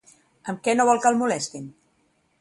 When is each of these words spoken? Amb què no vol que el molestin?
Amb 0.53 0.63
què 0.67 0.75
no 0.79 0.87
vol 0.91 1.03
que 1.05 1.11
el 1.13 1.19
molestin? 1.21 1.69